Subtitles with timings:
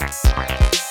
[0.00, 0.89] Thanks for